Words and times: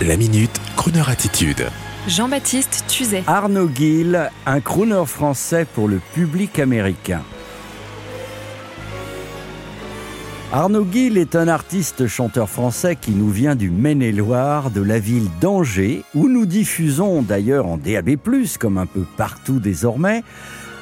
La 0.00 0.16
minute, 0.16 0.60
Kroneur 0.74 1.10
attitude. 1.10 1.68
Jean-Baptiste 2.08 2.84
Tuzet. 2.88 3.22
Arnaud 3.28 3.70
Gill, 3.72 4.30
un 4.46 4.60
crooner 4.60 5.04
français 5.06 5.64
pour 5.64 5.86
le 5.86 6.00
public 6.14 6.58
américain. 6.58 7.22
Arnaud 10.52 10.86
Gill 10.90 11.18
est 11.18 11.36
un 11.36 11.46
artiste 11.46 12.08
chanteur 12.08 12.50
français 12.50 12.96
qui 12.96 13.12
nous 13.12 13.30
vient 13.30 13.54
du 13.54 13.70
Maine-et-Loire, 13.70 14.70
de 14.70 14.82
la 14.82 14.98
ville 14.98 15.28
d'Angers, 15.40 16.02
où 16.14 16.28
nous 16.28 16.46
diffusons 16.46 17.22
d'ailleurs 17.22 17.68
en 17.68 17.76
DAB+, 17.76 18.16
comme 18.58 18.78
un 18.78 18.86
peu 18.86 19.04
partout 19.16 19.60
désormais. 19.60 20.24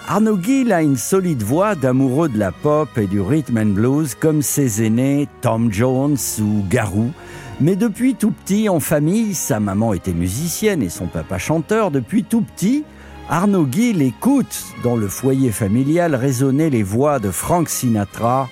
Arnaud 0.09 0.39
Gill 0.43 0.73
a 0.73 0.83
une 0.83 0.97
solide 0.97 1.43
voix 1.43 1.75
d'amoureux 1.75 2.29
de 2.29 2.39
la 2.39 2.53
pop 2.53 2.89
et 2.99 3.07
du 3.07 3.21
rhythm 3.21 3.59
and 3.59 3.67
blues 3.67 4.15
comme 4.15 4.43
ses 4.43 4.83
aînés 4.83 5.29
Tom 5.41 5.73
Jones 5.73 6.19
ou 6.41 6.65
Garou. 6.69 7.13
Mais 7.61 7.77
depuis 7.77 8.15
tout 8.15 8.33
petit, 8.33 8.69
en 8.69 8.81
famille, 8.81 9.35
sa 9.35 9.61
maman 9.61 9.93
était 9.93 10.13
musicienne 10.13 10.83
et 10.83 10.89
son 10.89 11.07
papa 11.07 11.39
chanteur. 11.39 11.91
Depuis 11.91 12.25
tout 12.25 12.43
petit, 12.43 12.85
Arnaud 13.29 13.69
Gill 13.71 14.03
écoute 14.03 14.65
dans 14.83 14.97
le 14.97 15.07
foyer 15.07 15.53
familial 15.53 16.15
résonner 16.15 16.71
les 16.71 16.83
voix 16.83 17.19
de 17.19 17.31
Frank 17.31 17.69
Sinatra, 17.69 18.49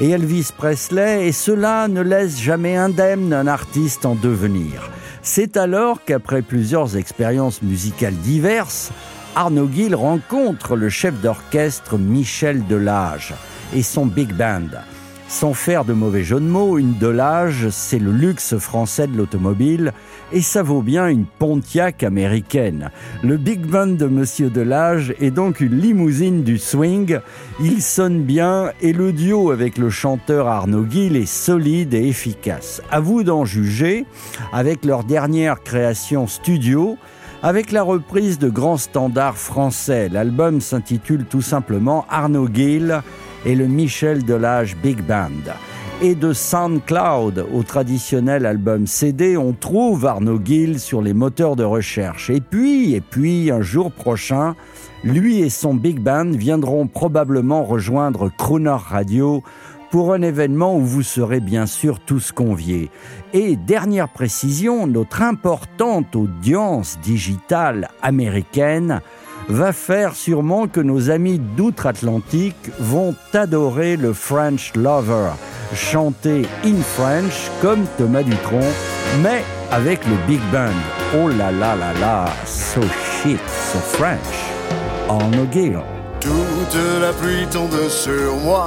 et 0.00 0.10
Elvis 0.10 0.50
Presley, 0.56 1.26
et 1.26 1.32
cela 1.32 1.88
ne 1.88 2.00
laisse 2.00 2.40
jamais 2.40 2.76
indemne 2.76 3.32
un 3.32 3.46
artiste 3.46 4.06
en 4.06 4.14
devenir. 4.14 4.90
C'est 5.22 5.56
alors 5.56 6.04
qu'après 6.04 6.42
plusieurs 6.42 6.96
expériences 6.96 7.62
musicales 7.62 8.14
diverses, 8.14 8.92
Arnaud 9.38 9.70
Gill 9.72 9.94
rencontre 9.94 10.74
le 10.74 10.88
chef 10.88 11.14
d'orchestre 11.20 11.96
Michel 11.96 12.66
Delage 12.66 13.34
et 13.72 13.84
son 13.84 14.04
big 14.04 14.32
band. 14.32 14.80
Sans 15.28 15.54
faire 15.54 15.84
de 15.84 15.92
mauvais 15.92 16.24
jeu 16.24 16.40
de 16.40 16.44
mots, 16.44 16.76
une 16.76 16.98
Delage, 16.98 17.68
c'est 17.68 18.00
le 18.00 18.10
luxe 18.10 18.58
français 18.58 19.06
de 19.06 19.16
l'automobile 19.16 19.92
et 20.32 20.42
ça 20.42 20.64
vaut 20.64 20.82
bien 20.82 21.06
une 21.06 21.24
Pontiac 21.24 22.02
américaine. 22.02 22.90
Le 23.22 23.36
big 23.36 23.64
band 23.64 23.86
de 23.86 24.06
Monsieur 24.06 24.50
Delage 24.50 25.14
est 25.20 25.30
donc 25.30 25.60
une 25.60 25.78
limousine 25.78 26.42
du 26.42 26.58
swing. 26.58 27.20
Il 27.60 27.80
sonne 27.80 28.22
bien 28.22 28.72
et 28.80 28.92
le 28.92 29.12
duo 29.12 29.52
avec 29.52 29.78
le 29.78 29.88
chanteur 29.88 30.48
Arnaud 30.48 30.86
Gill 30.90 31.14
est 31.14 31.26
solide 31.26 31.94
et 31.94 32.08
efficace. 32.08 32.82
À 32.90 32.98
vous 32.98 33.22
d'en 33.22 33.44
juger 33.44 34.04
avec 34.52 34.84
leur 34.84 35.04
dernière 35.04 35.62
création 35.62 36.26
studio 36.26 36.98
avec 37.42 37.72
la 37.72 37.82
reprise 37.82 38.38
de 38.38 38.48
grands 38.48 38.76
standards 38.76 39.36
français. 39.36 40.08
L'album 40.08 40.60
s'intitule 40.60 41.24
tout 41.24 41.42
simplement 41.42 42.04
Arnaud 42.08 42.48
Gill 42.52 43.00
et 43.44 43.54
le 43.54 43.66
Michel 43.66 44.24
Delage 44.24 44.76
Big 44.76 45.00
Band. 45.02 45.52
Et 46.00 46.14
de 46.14 46.32
SoundCloud 46.32 47.46
au 47.52 47.62
traditionnel 47.62 48.46
album 48.46 48.86
CD, 48.86 49.36
on 49.36 49.52
trouve 49.52 50.06
Arnaud 50.06 50.40
Gill 50.44 50.78
sur 50.78 51.02
les 51.02 51.14
moteurs 51.14 51.56
de 51.56 51.64
recherche. 51.64 52.30
Et 52.30 52.40
puis, 52.40 52.94
et 52.94 53.00
puis, 53.00 53.50
un 53.50 53.62
jour 53.62 53.90
prochain, 53.90 54.54
lui 55.02 55.40
et 55.40 55.50
son 55.50 55.74
Big 55.74 55.98
Band 55.98 56.30
viendront 56.30 56.86
probablement 56.86 57.64
rejoindre 57.64 58.30
Crooner 58.36 58.76
Radio 58.78 59.42
pour 59.90 60.12
un 60.12 60.22
événement 60.22 60.76
où 60.76 60.80
vous 60.80 61.02
serez 61.02 61.40
bien 61.40 61.66
sûr 61.66 62.00
tous 62.00 62.32
conviés. 62.32 62.90
Et 63.32 63.56
dernière 63.56 64.08
précision, 64.08 64.86
notre 64.86 65.22
importante 65.22 66.14
audience 66.16 66.98
digitale 67.02 67.88
américaine 68.02 69.00
va 69.48 69.72
faire 69.72 70.14
sûrement 70.14 70.68
que 70.68 70.80
nos 70.80 71.10
amis 71.10 71.38
d'outre-Atlantique 71.38 72.70
vont 72.78 73.14
adorer 73.32 73.96
le 73.96 74.12
French 74.12 74.72
Lover, 74.74 75.30
chanté 75.74 76.46
in 76.64 76.80
French 76.82 77.50
comme 77.62 77.84
Thomas 77.96 78.22
Dutronc, 78.22 78.60
mais 79.22 79.42
avec 79.70 80.00
le 80.06 80.16
Big 80.26 80.40
Band. 80.52 80.72
Oh 81.16 81.28
là 81.28 81.50
là 81.50 81.74
là 81.76 81.92
là, 81.98 82.26
so 82.44 82.82
shit, 82.82 83.40
so 83.48 83.78
French. 83.78 84.18
En 85.08 85.32
O'Gill. 85.38 85.80
Toute 86.20 86.78
la 87.00 87.12
pluie 87.12 87.46
tombe 87.50 87.88
sur 87.88 88.36
moi. 88.44 88.66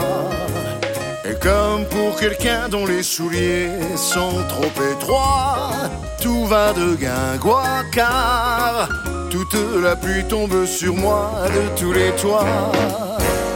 Et 1.23 1.35
comme 1.35 1.85
pour 1.85 2.15
quelqu'un 2.19 2.67
dont 2.67 2.85
les 2.85 3.03
souliers 3.03 3.69
sont 3.95 4.43
trop 4.49 4.71
étroits, 4.91 5.71
tout 6.19 6.45
va 6.45 6.73
de 6.73 6.95
guingois 6.95 7.83
car 7.91 8.89
toute 9.29 9.55
la 9.83 9.95
pluie 9.95 10.23
tombe 10.27 10.65
sur 10.65 10.95
moi 10.95 11.31
de 11.45 11.79
tous 11.79 11.93
les 11.93 12.11
toits. 12.13 12.71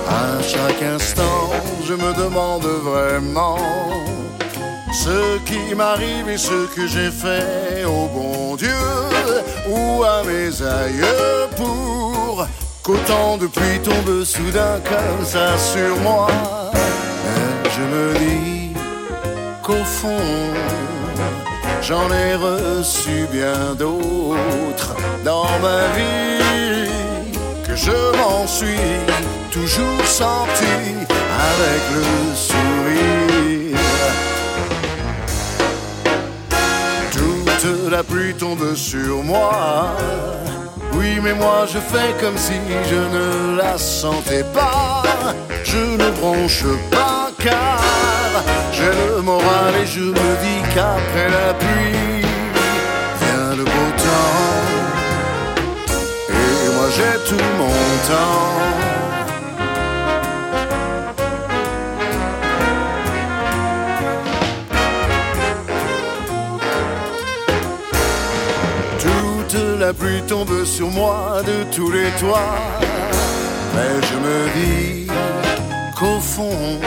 À 0.07 0.41
chaque 0.43 0.83
instant, 0.83 1.49
je 1.87 1.93
me 1.93 2.13
demande 2.13 2.65
vraiment 2.65 3.57
ce 4.93 5.39
qui 5.45 5.73
m'arrive 5.73 6.29
et 6.29 6.37
ce 6.37 6.67
que 6.75 6.85
j'ai 6.85 7.09
fait 7.09 7.83
au 7.83 8.07
bon 8.07 8.55
Dieu 8.55 8.69
ou 9.67 10.03
à 10.03 10.23
mes 10.23 10.61
aïeux 10.61 11.47
pour 11.57 12.47
qu'autant 12.83 13.37
de 13.37 13.47
pluie 13.47 13.79
tombe 13.83 14.23
soudain 14.23 14.79
comme 14.87 15.25
ça 15.25 15.57
sur 15.57 15.97
moi. 16.01 16.27
Je 17.77 17.81
me 17.81 18.13
dis 18.19 18.71
qu'au 19.61 19.83
fond, 19.83 20.53
j'en 21.81 22.09
ai 22.09 22.35
reçu 22.35 23.27
bien 23.29 23.75
d'autres 23.77 24.95
dans 25.25 25.49
ma 25.61 25.87
vie, 25.97 26.89
que 27.67 27.75
je 27.75 28.17
m'en 28.17 28.47
suis 28.47 28.89
toujours 29.51 30.05
sorti 30.05 30.75
avec 31.49 31.81
le 31.95 32.05
sourire. 32.47 33.79
Toute 37.11 37.91
la 37.91 38.03
pluie 38.03 38.35
tombe 38.35 38.73
sur 38.73 39.21
moi. 39.21 39.97
Oui, 40.97 41.19
mais 41.22 41.33
moi 41.33 41.66
je 41.67 41.79
fais 41.79 42.13
comme 42.22 42.38
si 42.38 42.53
je 42.89 42.95
ne 42.95 43.57
la 43.57 43.78
sentais 43.78 44.44
pas. 44.53 45.03
Je 45.63 45.78
ne 45.78 46.09
bronche 46.11 46.66
pas 46.91 47.29
car 47.44 47.81
j'ai 48.72 48.94
le 49.01 49.22
moral 49.22 49.73
et 49.81 49.85
je 49.85 50.01
me 50.01 50.29
dis 50.44 50.61
qu'après 50.73 51.29
la 51.29 51.53
pluie 51.53 52.25
vient 53.22 53.55
le 53.57 53.63
beau 53.63 53.89
temps. 54.07 54.55
Et 56.29 56.69
moi 56.75 56.88
j'ai 56.95 57.16
tout 57.29 57.50
mon 57.57 57.73
temps. 58.09 58.94
La 69.79 69.93
pluie 69.93 70.21
tombe 70.27 70.63
sur 70.65 70.89
moi 70.89 71.41
de 71.45 71.63
tous 71.75 71.91
les 71.91 72.09
toits. 72.19 72.57
Mais 73.73 74.01
je 74.07 74.15
me 74.25 74.37
dis 74.55 75.07
qu'au 75.97 76.19
fond, 76.19 76.79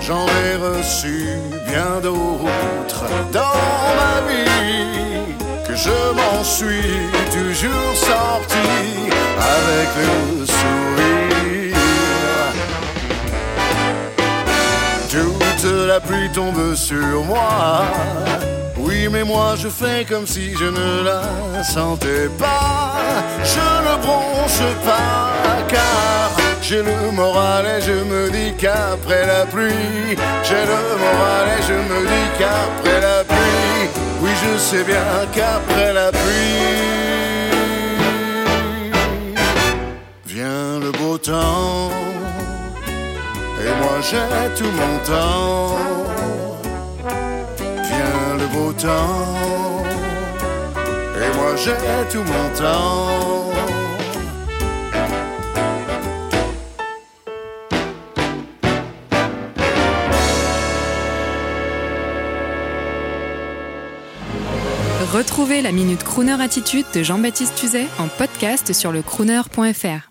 j'en 0.00 0.26
ai 0.26 0.56
reçu 0.56 1.26
bien 1.68 2.00
d'autres 2.02 3.04
dans 3.32 3.60
ma 4.00 4.20
vie, 4.28 5.34
que 5.66 5.74
je 5.74 6.12
m'en 6.14 6.44
suis 6.44 6.92
toujours 7.30 7.94
sorti 7.94 8.68
avec 9.58 9.88
le 9.98 10.46
sourire. 10.46 11.76
Toute 15.10 15.70
la 15.86 16.00
pluie 16.00 16.30
tombe 16.32 16.74
sur 16.74 17.24
moi. 17.24 17.84
Oui, 18.86 19.08
mais 19.10 19.24
moi 19.24 19.56
je 19.56 19.68
fais 19.68 20.06
comme 20.08 20.26
si 20.26 20.54
je 20.54 20.64
ne 20.64 21.02
la 21.02 21.64
sentais 21.64 22.28
pas. 22.38 22.94
Je 23.42 23.68
ne 23.86 23.94
bronche 24.00 24.62
pas 24.84 25.62
car 25.66 26.30
j'ai 26.62 26.82
le 26.82 27.10
moral 27.10 27.64
et 27.66 27.80
je 27.82 27.92
me 27.92 28.30
dis 28.30 28.54
qu'après 28.56 29.26
la 29.26 29.44
pluie, 29.46 30.16
j'ai 30.44 30.64
le 30.72 30.80
moral 31.04 31.46
et 31.58 31.62
je 31.62 31.74
me 31.90 32.00
dis 32.12 32.28
qu'après 32.38 33.00
la 33.00 33.24
pluie, 33.24 33.88
oui, 34.20 34.30
je 34.42 34.58
sais 34.58 34.84
bien 34.84 35.08
qu'après 35.34 35.92
la 35.92 36.12
pluie 36.12 37.26
vient 40.26 40.78
le 40.78 40.92
beau 40.92 41.18
temps. 41.18 41.90
Et 43.60 43.72
moi 43.80 43.96
j'ai 44.08 44.54
tout 44.56 44.70
mon 44.80 44.98
temps. 45.04 46.45
Et 51.16 51.36
moi 51.36 51.56
j'ai 51.56 51.72
tout 52.12 52.22
mon 52.22 52.48
temps. 52.58 53.26
Retrouvez 65.12 65.62
la 65.62 65.72
Minute 65.72 66.04
Crooner 66.04 66.40
Attitude 66.42 66.84
de 66.92 67.02
Jean-Baptiste 67.02 67.54
Tuzet 67.54 67.86
en 67.98 68.08
podcast 68.08 68.74
sur 68.74 68.92
le 68.92 69.00
crooner.fr. 69.02 70.05